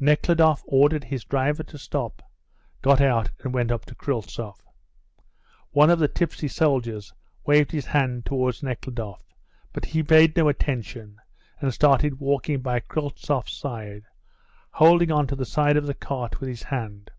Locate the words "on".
15.12-15.26